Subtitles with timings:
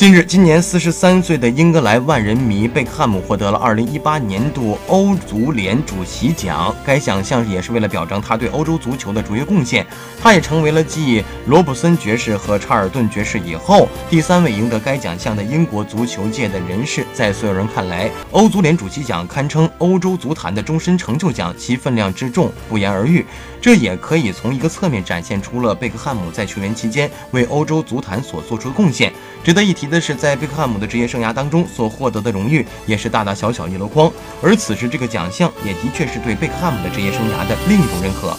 [0.00, 6.74] 近日，今年四十三岁的英格兰万人迷贝克汉姆获得了二零一八年度欧足联主席奖。
[6.82, 9.86] 该奖项也是为了表彰他对欧洲足球的卓越贡献。
[10.18, 17.04] 他也成为了继罗布森爵士和查尔顿爵士以后第三位赢得该奖项的英国足球界的人士。
[17.12, 23.22] 在所有人看来，欧足联主席奖堪称欧洲足坛的终身成就奖，其分量之重不言而喻。
[23.60, 29.12] 这也可以从一个侧面展现出了贝克汉姆在球员期间为欧洲足坛所做出的贡献。
[29.44, 38.34] 值得一提的是，在贝克汉姆的职业生涯当中所获得的荣誉也是大大小小一箩筐，而此时这个奖项也的确是对贝克汉姆的职业生涯的另一种认可。